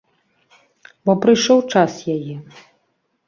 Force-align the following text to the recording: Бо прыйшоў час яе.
Бо 1.09 1.15
прыйшоў 1.25 1.59
час 1.75 1.93
яе. 2.15 2.35